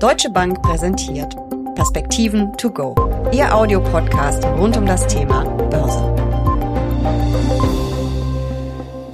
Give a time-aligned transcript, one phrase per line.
[0.00, 1.36] Deutsche Bank präsentiert
[1.74, 2.94] Perspektiven to go.
[3.32, 6.02] Ihr Audiopodcast rund um das Thema Börse.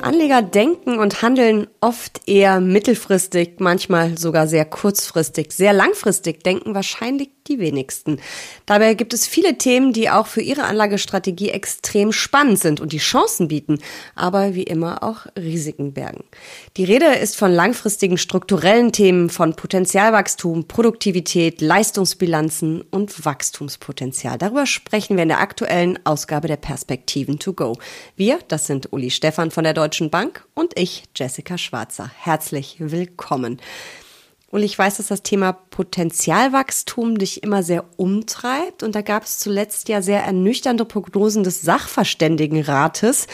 [0.01, 5.51] Anleger denken und handeln oft eher mittelfristig, manchmal sogar sehr kurzfristig.
[5.51, 8.21] Sehr langfristig denken wahrscheinlich die wenigsten.
[8.67, 12.99] Dabei gibt es viele Themen, die auch für Ihre Anlagestrategie extrem spannend sind und die
[12.99, 13.79] Chancen bieten,
[14.15, 16.25] aber wie immer auch Risiken bergen.
[16.77, 24.39] Die Rede ist von langfristigen strukturellen Themen, von Potenzialwachstum, Produktivität, Leistungsbilanzen und Wachstumspotenzial.
[24.39, 27.79] Darüber sprechen wir in der aktuellen Ausgabe der Perspektiven to go.
[28.17, 32.11] Wir, das sind Uli Stefan von der Deutschen Bank und ich, Jessica Schwarzer.
[32.19, 33.61] Herzlich willkommen.
[34.49, 38.85] Und ich weiß, dass das Thema Potenzialwachstum dich immer sehr umtreibt.
[38.85, 43.27] Und da gab es zuletzt ja sehr ernüchternde Prognosen des Sachverständigenrates.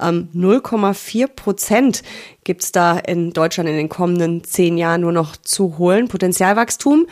[0.00, 2.02] Ähm, 0,4 Prozent
[2.44, 6.06] gibt's da in Deutschland in den kommenden zehn Jahren nur noch zu holen.
[6.06, 7.08] Potenzialwachstum,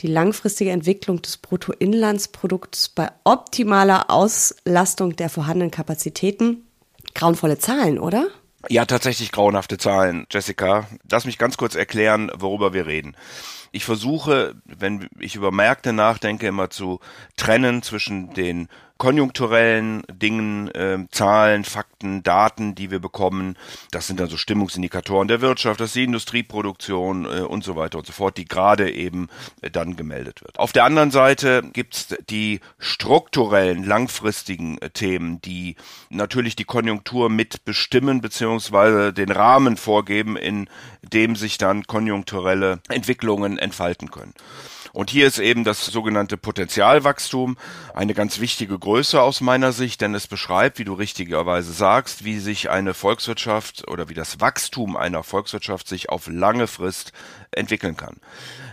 [0.00, 6.66] die langfristige Entwicklung des Bruttoinlandsprodukts bei optimaler Auslastung der vorhandenen Kapazitäten.
[7.14, 8.28] Grauenvolle Zahlen, oder?
[8.66, 10.88] Ja, tatsächlich grauenhafte Zahlen, Jessica.
[11.08, 13.16] Lass mich ganz kurz erklären, worüber wir reden.
[13.70, 16.98] Ich versuche, wenn ich über Märkte nachdenke, immer zu
[17.36, 18.68] trennen zwischen den
[18.98, 23.56] konjunkturellen Dingen, äh, Zahlen, Fakten, Daten, die wir bekommen.
[23.92, 27.98] Das sind dann so Stimmungsindikatoren der Wirtschaft, das ist die Industrieproduktion äh, und so weiter
[27.98, 29.28] und so fort, die gerade eben
[29.62, 30.58] äh, dann gemeldet wird.
[30.58, 35.76] Auf der anderen Seite gibt's die strukturellen, langfristigen äh, Themen, die
[36.10, 40.68] natürlich die Konjunktur mit bestimmen beziehungsweise den Rahmen vorgeben, in
[41.02, 44.34] dem sich dann konjunkturelle Entwicklungen entfalten können.
[44.92, 47.56] Und hier ist eben das sogenannte Potenzialwachstum
[47.94, 52.38] eine ganz wichtige Größe aus meiner Sicht, denn es beschreibt, wie du richtigerweise sagst, wie
[52.38, 57.12] sich eine Volkswirtschaft oder wie das Wachstum einer Volkswirtschaft sich auf lange Frist
[57.50, 58.16] entwickeln kann.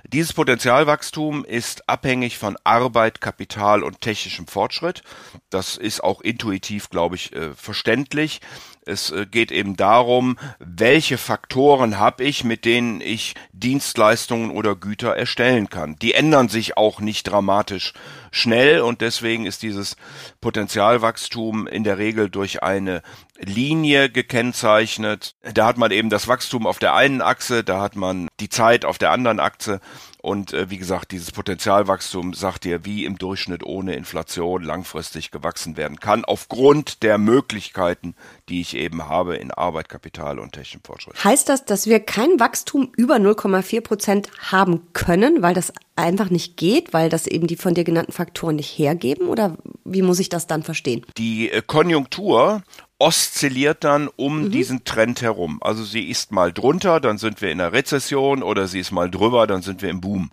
[0.08, 5.02] Dieses Potenzialwachstum ist abhängig von Arbeit, Kapital und technischem Fortschritt.
[5.50, 8.40] Das ist auch intuitiv, glaube ich, äh, verständlich.
[8.86, 15.16] Es äh, geht eben darum, welche Faktoren habe ich, mit denen ich Dienstleistungen oder Güter
[15.16, 15.96] erstellen kann.
[15.98, 17.94] Die ändern sich auch nicht dramatisch
[18.36, 19.96] schnell und deswegen ist dieses
[20.42, 23.02] Potenzialwachstum in der Regel durch eine
[23.40, 25.36] Linie gekennzeichnet.
[25.54, 28.84] Da hat man eben das Wachstum auf der einen Achse, da hat man die Zeit
[28.84, 29.80] auf der anderen Achse
[30.26, 35.78] und äh, wie gesagt, dieses Potenzialwachstum sagt dir, wie im Durchschnitt ohne Inflation langfristig gewachsen
[35.78, 38.16] werden kann, aufgrund der Möglichkeiten,
[38.50, 41.24] die ich eben habe in Arbeit, Kapital und technischem Fortschritt.
[41.24, 46.58] Heißt das, dass wir kein Wachstum über 0,4 Prozent haben können, weil das einfach nicht
[46.58, 49.28] geht, weil das eben die von dir genannten Faktoren nicht hergeben?
[49.28, 51.06] Oder wie muss ich das dann verstehen?
[51.18, 52.64] Die äh, Konjunktur
[53.00, 54.52] oszilliert dann um mhm.
[54.52, 55.60] diesen Trend herum.
[55.62, 59.12] Also sie ist mal drunter, dann sind wir in der Rezession oder sie ist mal
[59.12, 60.32] drüber, dann sind wir im Boom.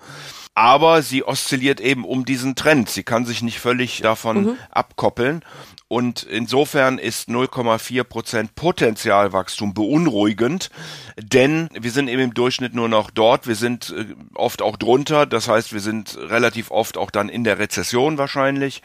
[0.55, 2.91] Aber sie oszilliert eben um diesen Trend.
[2.91, 4.57] Sie kann sich nicht völlig davon mhm.
[4.71, 5.43] abkoppeln.
[5.89, 10.71] Und insofern ist 0,4 Prozent Potenzialwachstum beunruhigend,
[11.19, 13.47] denn wir sind eben im Durchschnitt nur noch dort.
[13.47, 15.27] Wir sind äh, oft auch drunter.
[15.27, 18.83] Das heißt, wir sind relativ oft auch dann in der Rezession wahrscheinlich.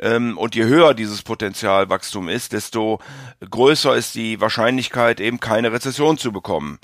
[0.00, 3.00] Ähm, und je höher dieses Potenzialwachstum ist, desto
[3.48, 6.78] größer ist die Wahrscheinlichkeit, eben keine Rezession zu bekommen.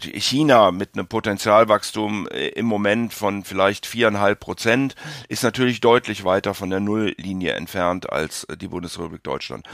[0.00, 4.94] China mit einem Potenzialwachstum äh, im Moment von vielleicht viereinhalb Prozent
[5.28, 9.66] ist natürlich deutlich weiter von der Nulllinie entfernt als äh, die Bundesrepublik Deutschland.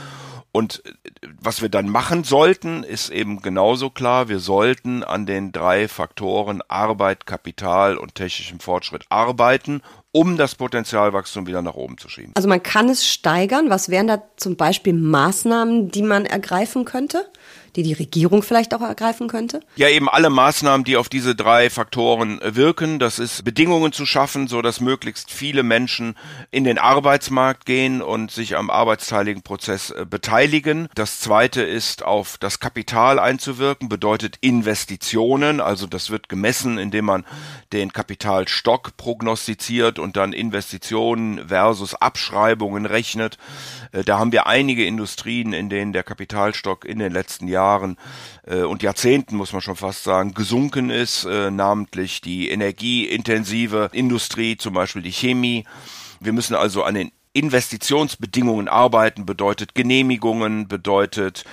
[0.53, 0.93] Und äh,
[1.41, 4.28] was wir dann machen sollten, ist eben genauso klar.
[4.28, 9.82] Wir sollten an den drei Faktoren Arbeit, Kapital und technischem Fortschritt arbeiten
[10.13, 12.33] um das Potenzialwachstum wieder nach oben zu schieben.
[12.35, 13.71] Also man kann es steigern.
[13.71, 17.31] Was wären da zum Beispiel Maßnahmen, die man ergreifen könnte?
[17.78, 19.61] Die die Regierung vielleicht auch ergreifen könnte?
[19.77, 22.99] Ja, eben alle Maßnahmen, die auf diese drei Faktoren wirken.
[22.99, 26.17] Das ist Bedingungen zu schaffen, so dass möglichst viele Menschen
[26.50, 30.88] in den Arbeitsmarkt gehen und sich am arbeitsteiligen Prozess äh, beteiligen.
[30.97, 35.61] Das zweite ist auf das Kapital einzuwirken, bedeutet Investitionen.
[35.61, 37.25] Also das wird gemessen, indem man
[37.72, 43.38] den Kapitalstock prognostiziert und dann Investitionen versus Abschreibungen rechnet.
[43.93, 47.68] Äh, da haben wir einige Industrien, in denen der Kapitalstock in den letzten Jahren
[48.47, 54.56] äh, und Jahrzehnten, muss man schon fast sagen, gesunken ist, äh, namentlich die energieintensive Industrie,
[54.56, 55.65] zum Beispiel die Chemie.
[56.20, 61.44] Wir müssen also an den Investitionsbedingungen arbeiten, bedeutet Genehmigungen, bedeutet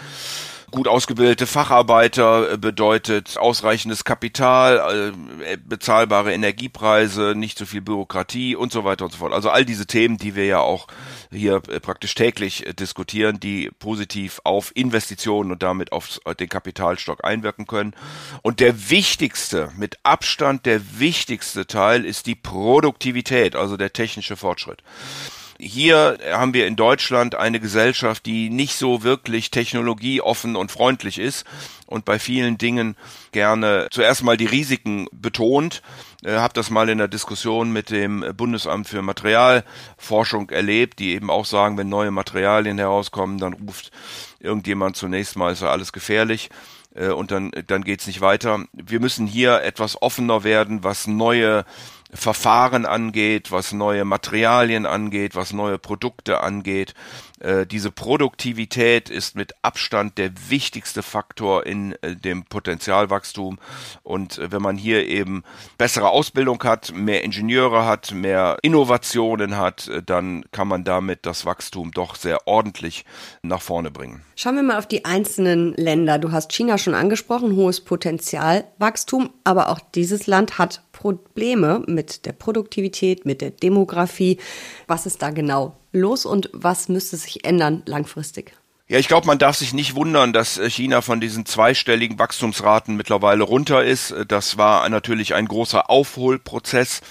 [0.75, 5.13] gut ausgebildete Facharbeiter äh, bedeutet ausreichendes Kapital,
[5.44, 9.33] äh, bezahlbare Energiepreise, nicht so viel Bürokratie und so weiter und so fort.
[9.33, 10.88] Also all diese Themen, die wir ja auch
[11.31, 17.66] hier äh, praktisch täglich diskutieren, die positiv auf Investitionen und damit auf den Kapitalstock einwirken
[17.66, 17.95] können.
[18.42, 24.83] Und der wichtigste, mit Abstand der wichtigste Teil ist die Produktivität, also der technische Fortschritt.
[25.57, 31.45] Hier haben wir in Deutschland eine Gesellschaft, die nicht so wirklich technologieoffen und freundlich ist
[31.85, 32.97] und bei vielen Dingen
[33.31, 35.81] gerne zuerst mal die Risiken betont.
[36.23, 41.29] Äh, habe das mal in der Diskussion mit dem Bundesamt für Materialforschung erlebt, die eben
[41.29, 43.91] auch sagen, wenn neue Materialien herauskommen, dann ruft
[44.39, 46.49] irgendjemand zunächst mal, ist ja alles gefährlich
[46.95, 48.65] äh, und dann, dann geht's nicht weiter.
[48.73, 51.63] Wir müssen hier etwas offener werden, was neue
[52.15, 56.94] Verfahren angeht, was neue Materialien angeht, was neue Produkte angeht.
[57.39, 63.59] Äh, diese Produktivität ist mit Abstand der wichtigste Faktor in äh, dem Potenzialwachstum.
[64.03, 65.43] Und äh, wenn man hier eben
[65.77, 71.45] bessere Ausbildung hat, mehr Ingenieure hat, mehr Innovationen hat, äh, dann kann man damit das
[71.45, 73.03] Wachstum doch sehr ordentlich
[73.41, 74.23] nach vorne bringen.
[74.38, 76.19] Schauen wir mal auf die einzelnen Länder.
[76.19, 82.31] Du hast China schon angesprochen, hohes Potenzialwachstum, aber auch dieses Land hat Probleme mit der
[82.31, 84.39] Produktivität, mit der Demografie.
[84.88, 88.53] Was ist da genau los und was müsste sich ändern langfristig?
[88.88, 92.95] Ja, ich glaube, man darf sich nicht wundern, dass äh, China von diesen zweistelligen Wachstumsraten
[92.95, 94.12] mittlerweile runter ist.
[94.12, 97.01] Äh, das war natürlich ein großer Aufholprozess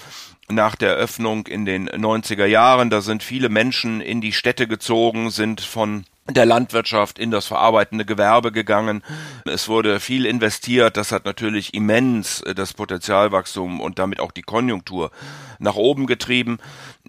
[0.47, 2.89] nach der Öffnung in den 90er Jahren.
[2.89, 8.03] Da sind viele Menschen in die Städte gezogen, sind von der Landwirtschaft in das verarbeitende
[8.03, 9.03] Gewerbe gegangen.
[9.45, 10.97] Es wurde viel investiert.
[10.97, 15.11] Das hat natürlich immens äh, das Potenzialwachstum und damit auch die Konjunktur
[15.59, 16.57] nach oben getrieben.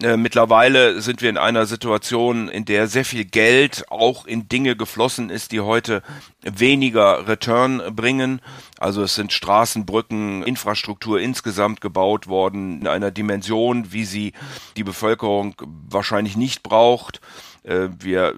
[0.01, 4.75] Äh, mittlerweile sind wir in einer Situation, in der sehr viel Geld auch in Dinge
[4.75, 6.03] geflossen ist, die heute
[6.43, 8.39] weniger Return bringen.
[8.77, 14.33] Also es sind Straßen, Brücken, Infrastruktur insgesamt gebaut worden in einer Dimension, wie sie
[14.75, 15.55] die Bevölkerung
[15.89, 17.19] wahrscheinlich nicht braucht.
[17.67, 18.33] Äh, wir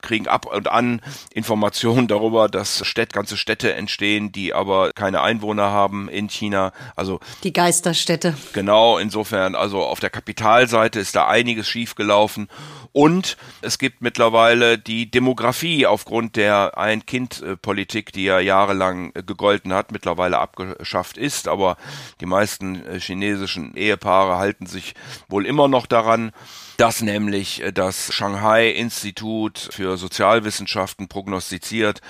[0.00, 1.00] kriegen ab und an
[1.32, 6.72] Informationen darüber, dass Städte, ganze Städte entstehen, die aber keine Einwohner haben in China.
[6.96, 8.34] Also die Geisterstädte.
[8.52, 12.48] Genau, insofern, also auf der Kapitalseite ist da einiges schiefgelaufen.
[12.92, 20.38] Und es gibt mittlerweile die Demografie aufgrund der Ein-Kind-Politik, die ja jahrelang gegolten hat, mittlerweile
[20.38, 21.46] abgeschafft ist.
[21.46, 21.76] Aber
[22.20, 24.94] die meisten äh, chinesischen Ehepaare halten sich
[25.28, 26.32] wohl immer noch daran
[26.80, 32.00] dass nämlich äh, das Shanghai-Institut für Sozialwissenschaften prognostiziert,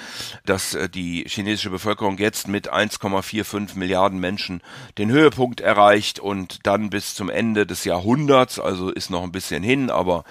[0.46, 4.62] dass äh, die chinesische Bevölkerung jetzt mit 1,45 Milliarden Menschen
[4.96, 9.64] den Höhepunkt erreicht und dann bis zum Ende des Jahrhunderts, also ist noch ein bisschen
[9.64, 10.22] hin, aber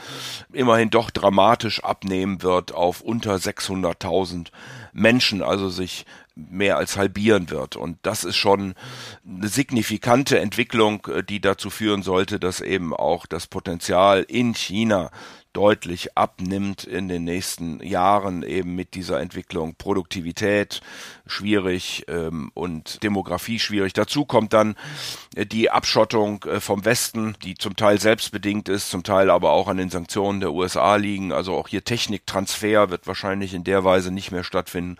[0.54, 4.52] immerhin doch dramatisch abnehmen wird auf unter 600.000
[4.94, 6.06] Menschen, also sich
[6.50, 7.76] mehr als halbieren wird.
[7.76, 8.76] Und das ist schon
[9.28, 15.12] eine signifikante Entwicklung, äh, die dazu führen sollte, dass eben auch das Potenzial in China
[15.60, 19.76] deutlich abnimmt in den nächsten Jahren eben mit dieser Entwicklung.
[19.76, 20.80] Produktivität
[21.28, 23.92] schwierig ähm, und Demografie schwierig.
[23.92, 24.78] Dazu kommt dann
[25.36, 29.68] äh, die Abschottung äh, vom Westen, die zum Teil selbstbedingt ist, zum Teil aber auch
[29.68, 31.34] an den Sanktionen der USA liegen.
[31.34, 34.96] Also auch hier Techniktransfer wird wahrscheinlich in der Weise nicht mehr stattfinden.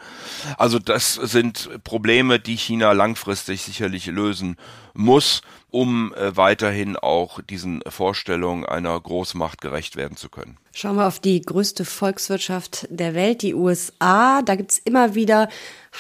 [0.58, 4.58] Also das sind Probleme, die China langfristig sicherlich lösen
[4.94, 10.58] muss, um äh, weiterhin auch diesen Vorstellungen einer Großmacht gerecht werden zu können.
[10.72, 14.42] Schauen wir auf die größte Volkswirtschaft der Welt, die USA.
[14.42, 15.50] Da gibt's immer wieder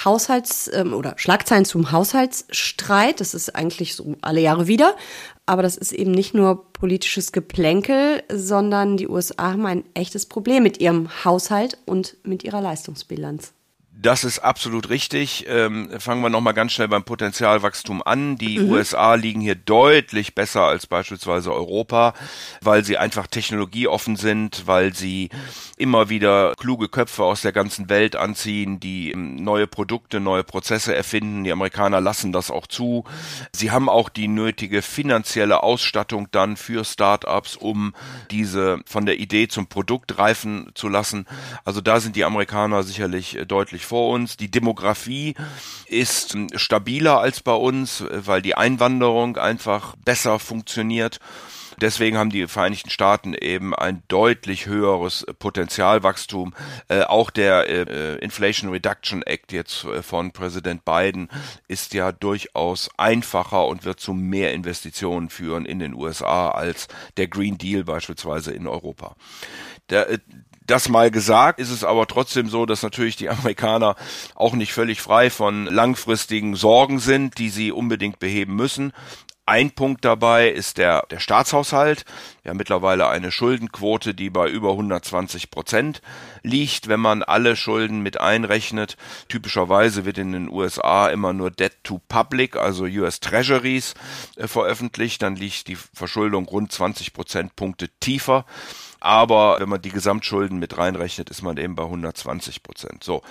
[0.04, 3.20] Haushalts- ähm, oder Schlagzeilen zum Haushaltsstreit.
[3.20, 4.96] Das ist eigentlich so alle Jahre wieder.
[5.46, 10.64] Aber das ist eben nicht nur politisches Geplänkel, sondern die USA haben ein echtes Problem
[10.64, 13.54] mit ihrem Haushalt und mit ihrer Leistungsbilanz.
[14.02, 15.46] Das ist absolut richtig.
[15.50, 18.38] Ähm, fangen wir nochmal ganz schnell beim Potenzialwachstum an.
[18.38, 18.70] Die mhm.
[18.70, 22.14] USA liegen hier deutlich besser als beispielsweise Europa,
[22.62, 25.30] weil sie einfach technologieoffen sind, weil sie
[25.76, 30.96] immer wieder kluge Köpfe aus der ganzen Welt anziehen, die ähm, neue Produkte, neue Prozesse
[30.96, 31.44] erfinden.
[31.44, 33.04] Die Amerikaner lassen das auch zu.
[33.52, 37.94] Sie haben auch die nötige finanzielle Ausstattung dann für Startups, um
[38.32, 41.26] diese von der Idee zum Produkt reifen zu lassen.
[41.66, 44.38] Also da sind die Amerikaner sicherlich äh, deutlich vor uns.
[44.38, 45.36] Die Demografie
[45.88, 51.20] ist stabiler als bei uns, weil die Einwanderung einfach besser funktioniert.
[51.82, 56.54] Deswegen haben die Vereinigten Staaten eben ein deutlich höheres Potenzialwachstum.
[56.90, 61.30] Äh, auch der äh, Inflation Reduction Act jetzt äh, von Präsident Biden
[61.68, 67.28] ist ja durchaus einfacher und wird zu mehr Investitionen führen in den USA als der
[67.28, 69.16] Green Deal beispielsweise in Europa.
[69.90, 70.20] Der, äh,
[70.70, 73.96] Das mal gesagt, ist es aber trotzdem so, dass natürlich die Amerikaner
[74.36, 78.94] auch nicht völlig frei von langfristigen Sorgen sind, die sie unbedingt beheben müssen.
[79.48, 82.06] Ein Punkt dabei ist der, der Staatshaushalt.
[82.44, 86.04] Wir haben mittlerweile eine Schuldenquote, die bei über 120 Prozent
[86.44, 88.96] liegt, wenn man alle Schulden mit einrechnet.
[89.28, 93.96] Typischerweise wird in den USA immer nur Debt to Public, also US Treasuries,
[94.36, 95.24] äh, veröffentlicht.
[95.24, 98.46] Dann liegt die Verschuldung rund 20 Prozentpunkte tiefer
[99.00, 103.04] aber wenn man die Gesamtschulden mit reinrechnet, ist man eben bei 120 Prozent.
[103.04, 103.22] So,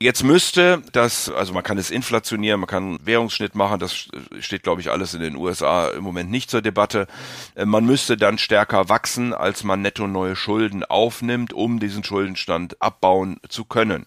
[0.00, 4.08] jetzt müsste das, also man kann es inflationieren, man kann Währungsschnitt machen, das
[4.40, 7.06] steht, glaube ich, alles in den USA im Moment nicht zur Debatte.
[7.54, 12.80] Äh, man müsste dann stärker wachsen, als man netto neue Schulden aufnimmt, um diesen Schuldenstand
[12.82, 14.06] abbauen zu können.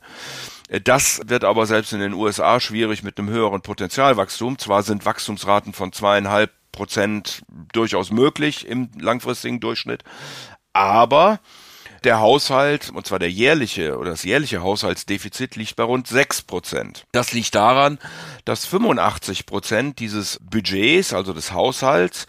[0.68, 4.58] Äh, das wird aber selbst in den USA schwierig mit einem höheren Potenzialwachstum.
[4.58, 7.42] Zwar sind Wachstumsraten von zweieinhalb Prozent
[7.74, 10.04] durchaus möglich im langfristigen Durchschnitt,
[10.78, 11.40] aber
[12.04, 17.06] der Haushalt, und zwar der jährliche oder das jährliche Haushaltsdefizit liegt bei rund 6 Prozent.
[17.12, 17.98] Das liegt daran,
[18.46, 22.28] dass 85 Prozent dieses Budgets, also des Haushalts,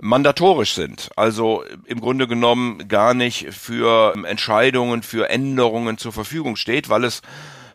[0.00, 1.10] mandatorisch sind.
[1.16, 7.22] Also im Grunde genommen gar nicht für Entscheidungen, für Änderungen zur Verfügung steht, weil es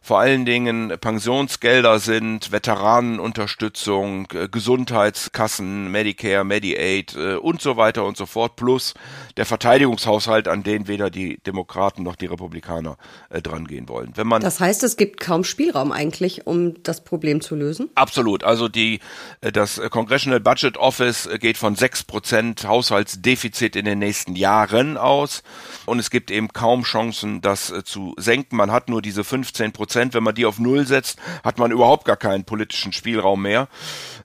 [0.09, 8.17] vor allen Dingen Pensionsgelder sind, Veteranenunterstützung, äh, Gesundheitskassen, Medicare, Mediaid äh, und so weiter und
[8.17, 8.95] so fort, plus
[9.37, 12.97] der Verteidigungshaushalt, an den weder die Demokraten noch die Republikaner
[13.29, 14.13] äh, drangehen wollen.
[14.15, 17.91] Wenn man das heißt, es gibt kaum Spielraum eigentlich, um das Problem zu lösen?
[17.93, 18.43] Absolut.
[18.43, 19.01] Also die,
[19.41, 25.43] äh, das Congressional Budget Office geht von sechs Prozent Haushaltsdefizit in den nächsten Jahren aus
[25.85, 28.55] und es gibt eben kaum Chancen, das zu senken.
[28.55, 31.71] Man hat nur diese 15 Prozent Prozent, wenn man die auf Null setzt, hat man
[31.71, 33.67] überhaupt gar keinen politischen Spielraum mehr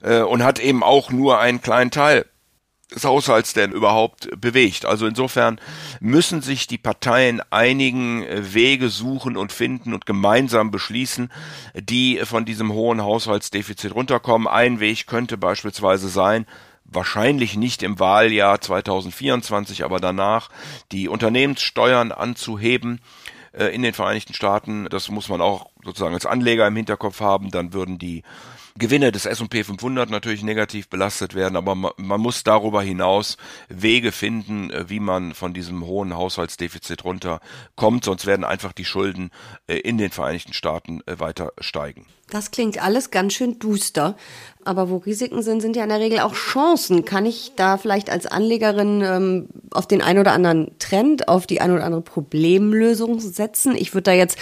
[0.01, 2.25] äh, und hat eben auch nur einen kleinen Teil
[2.93, 4.85] des Haushalts denn überhaupt bewegt.
[4.85, 5.59] Also insofern
[5.99, 11.29] müssen sich die Parteien einigen äh, Wege suchen und finden und gemeinsam beschließen,
[11.73, 14.47] die von diesem hohen Haushaltsdefizit runterkommen.
[14.47, 16.45] Ein Weg könnte beispielsweise sein,
[16.85, 20.49] wahrscheinlich nicht im Wahljahr 2024, aber danach
[20.93, 23.01] die Unternehmenssteuern anzuheben
[23.57, 24.87] in den Vereinigten Staaten.
[24.89, 27.51] Das muss man auch sozusagen als Anleger im Hinterkopf haben.
[27.51, 28.23] Dann würden die
[28.77, 33.37] Gewinne des S&P 500 natürlich negativ belastet werden, aber man, man, muss darüber hinaus
[33.69, 39.31] Wege finden, äh, wie man von diesem hohen Haushaltsdefizit runterkommt, sonst werden einfach die Schulden
[39.67, 42.05] äh, in den Vereinigten Staaten weiter steigen.
[42.29, 44.17] Das klingt alles ganz schön duster.
[44.63, 47.05] Aber wo Risiken sind, sind ja in der Regel auch Chancen.
[47.05, 51.61] Kann ich da vielleicht als Anlegerin ähm, auf den ein oder anderen Trend, auf die
[51.61, 53.75] ein oder andere Problemlösung setzen?
[53.75, 54.39] Ich würde da jetzt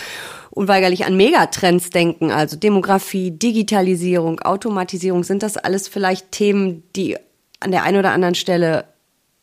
[0.53, 5.23] unweigerlich an Megatrends denken, also Demografie, Digitalisierung, Automatisierung.
[5.23, 7.17] Sind das alles vielleicht Themen, die
[7.59, 8.85] an der einen oder anderen Stelle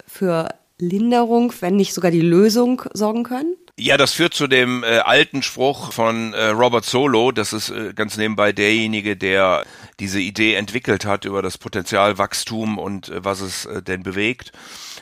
[0.07, 0.49] für
[0.79, 3.57] Linderung, wenn nicht sogar die Lösung sorgen können?
[3.79, 7.33] Ja, das führt zu dem äh, alten Spruch von äh, Robert Solo.
[7.33, 9.65] Das ist äh, ganz nebenbei derjenige, der
[9.99, 14.53] diese Idee entwickelt hat über das Potenzialwachstum und äh, was es äh, denn bewegt.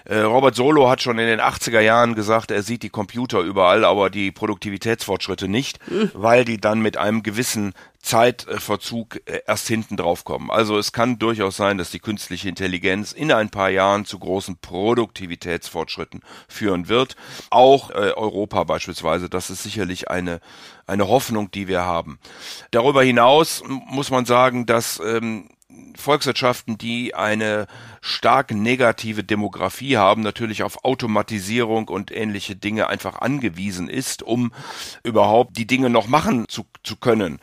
[0.05, 3.85] Äh, Robert Solo hat schon in den 80er Jahren gesagt, er sieht die Computer überall,
[3.85, 6.11] aber die Produktivitätsfortschritte nicht, mhm.
[6.15, 10.51] weil die dann mit einem gewissen Zeitverzug äh, erst hinten drauf kommen.
[10.51, 14.59] Also es kann durchaus sein, dass die künstliche Intelligenz in ein paar Jahren zu großen
[14.59, 17.17] Produktivitätsfortschritten führen wird.
[17.51, 20.41] Auch äh, Europa beispielsweise, das ist sicherlich eine,
[20.87, 22.19] eine Hoffnung, die wir haben.
[22.71, 25.49] Darüber hinaus muss man sagen, dass ähm,
[25.97, 27.67] Volkswirtschaften, die eine
[28.01, 34.53] stark negative Demografie haben, natürlich auf Automatisierung und ähnliche Dinge einfach angewiesen ist, um
[35.03, 37.41] überhaupt die Dinge noch machen zu, zu können.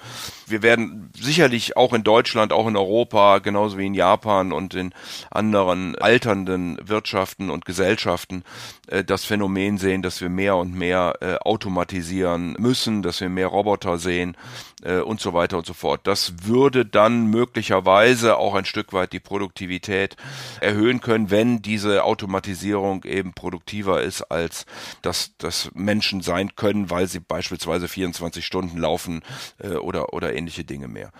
[0.47, 4.93] Wir werden sicherlich auch in Deutschland, auch in Europa, genauso wie in Japan und in
[5.31, 8.43] anderen alternden Wirtschaften und Gesellschaften
[8.87, 13.47] äh, das Phänomen sehen, dass wir mehr und mehr äh, automatisieren müssen, dass wir mehr
[13.47, 14.37] Roboter sehen
[14.83, 16.01] äh, und so weiter und so fort.
[16.03, 20.15] Das würde dann möglicherweise auch ein Stück weit die Produktivität
[20.61, 24.65] erhöhen können, wenn diese Automatisierung eben produktiver ist, als
[25.01, 29.21] dass das Menschen sein können, weil sie beispielsweise 24 Stunden laufen
[29.59, 31.11] äh, oder, oder ähnliche Dinge mehr.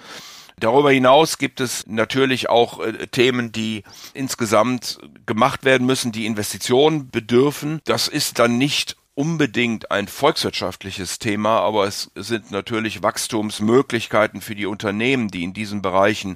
[0.57, 7.09] Darüber hinaus gibt es natürlich auch äh, Themen, die insgesamt gemacht werden müssen, die Investitionen
[7.09, 7.81] bedürfen.
[7.85, 14.65] Das ist dann nicht unbedingt ein volkswirtschaftliches Thema, aber es sind natürlich Wachstumsmöglichkeiten für die
[14.65, 16.35] Unternehmen, die in diesen Bereichen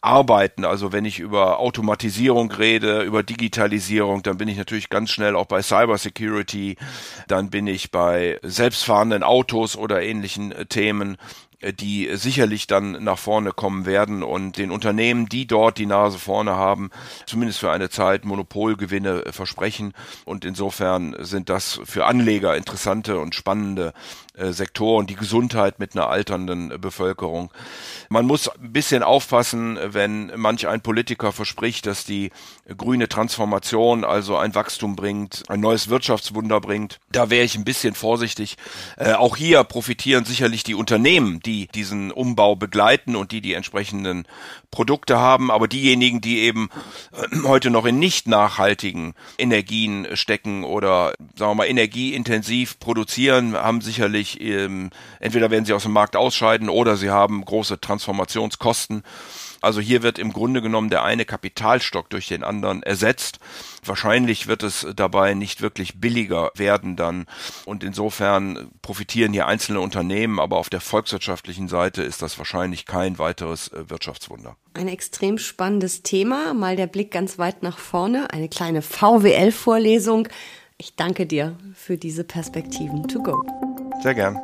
[0.00, 0.64] arbeiten.
[0.64, 5.44] Also wenn ich über Automatisierung rede, über Digitalisierung, dann bin ich natürlich ganz schnell auch
[5.44, 6.76] bei Cybersecurity,
[7.28, 11.18] dann bin ich bei selbstfahrenden Autos oder ähnlichen äh, Themen
[11.72, 16.56] die sicherlich dann nach vorne kommen werden und den Unternehmen, die dort die Nase vorne
[16.56, 16.90] haben,
[17.26, 19.94] zumindest für eine Zeit Monopolgewinne versprechen.
[20.24, 23.92] Und insofern sind das für Anleger interessante und spannende
[24.36, 27.52] äh, Sektoren, die Gesundheit mit einer alternden Bevölkerung.
[28.08, 32.30] Man muss ein bisschen aufpassen, wenn manch ein Politiker verspricht, dass die
[32.76, 36.98] grüne Transformation also ein Wachstum bringt, ein neues Wirtschaftswunder bringt.
[37.12, 38.56] Da wäre ich ein bisschen vorsichtig.
[38.96, 44.26] Äh, auch hier profitieren sicherlich die Unternehmen, die diesen Umbau begleiten und die die entsprechenden
[44.70, 46.68] Produkte haben, aber diejenigen, die eben
[47.12, 53.80] äh, heute noch in nicht nachhaltigen Energien stecken oder sagen wir mal energieintensiv produzieren, haben
[53.80, 59.02] sicherlich ähm, entweder werden sie aus dem Markt ausscheiden oder sie haben große Transformationskosten.
[59.64, 63.38] Also hier wird im Grunde genommen der eine Kapitalstock durch den anderen ersetzt.
[63.84, 67.26] Wahrscheinlich wird es dabei nicht wirklich billiger werden dann.
[67.64, 73.18] Und insofern profitieren hier einzelne Unternehmen, aber auf der volkswirtschaftlichen Seite ist das wahrscheinlich kein
[73.18, 74.56] weiteres äh, Wirtschaftswunder.
[74.74, 76.54] Ein extrem spannendes Thema.
[76.54, 78.30] Mal der Blick ganz weit nach vorne.
[78.30, 80.28] Eine kleine VWL-Vorlesung.
[80.76, 83.44] Ich danke dir für diese Perspektiven to go.
[84.02, 84.38] Sehr gern.